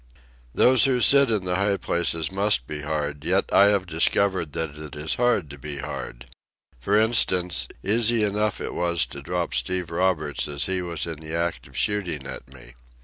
[0.55, 4.75] Those who sit in the high places must be hard, yet have I discovered that
[4.75, 6.25] it is hard to be hard.
[6.79, 11.35] For instance, easy enough was it to drop Steve Roberts as he was in the
[11.35, 12.73] act of shooting at me.